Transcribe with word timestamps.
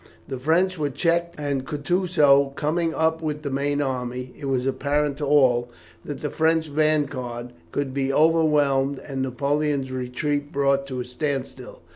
The 0.27 0.39
French 0.39 0.79
were 0.79 0.89
checked, 0.89 1.35
and 1.39 1.63
Kutusow, 1.63 2.55
coming 2.55 2.91
up 2.95 3.21
with 3.21 3.43
the 3.43 3.51
main 3.51 3.83
army, 3.83 4.33
it 4.35 4.45
was 4.45 4.65
apparent 4.65 5.19
to 5.19 5.27
all, 5.27 5.69
that 6.03 6.21
the 6.21 6.31
French 6.31 6.69
vanguard 6.69 7.53
could 7.71 7.93
be 7.93 8.11
overwhelmed 8.11 8.97
and 8.97 9.21
Napoleon's 9.21 9.91
retreat 9.91 10.51
brought 10.51 10.87
to 10.87 11.01
a 11.01 11.05
standstill. 11.05 11.83